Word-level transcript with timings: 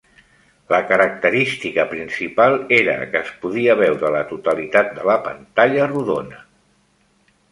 La 0.73 0.77
característica 0.91 1.83
principal 1.91 2.55
era 2.77 2.95
que 3.11 3.21
es 3.27 3.29
podia 3.43 3.75
veure 3.81 4.11
la 4.15 4.23
totalitat 4.31 4.89
de 4.97 5.05
la 5.11 5.19
pantalla 5.29 5.85
rodona. 5.95 6.41